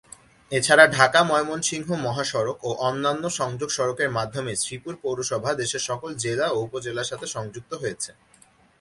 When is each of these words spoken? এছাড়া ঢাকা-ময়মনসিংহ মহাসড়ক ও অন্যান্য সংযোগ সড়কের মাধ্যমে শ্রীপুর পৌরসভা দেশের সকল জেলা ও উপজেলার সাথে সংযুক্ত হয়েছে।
এছাড়া 0.51 0.85
ঢাকা-ময়মনসিংহ 0.97 1.87
মহাসড়ক 2.05 2.57
ও 2.63 2.69
অন্যান্য 2.87 3.23
সংযোগ 3.39 3.69
সড়কের 3.69 4.09
মাধ্যমে 4.17 4.51
শ্রীপুর 4.55 4.93
পৌরসভা 5.03 5.51
দেশের 5.53 5.83
সকল 5.89 6.09
জেলা 6.23 6.47
ও 6.51 6.57
উপজেলার 6.59 7.09
সাথে 7.11 7.27
সংযুক্ত 7.27 7.71
হয়েছে। 7.81 8.11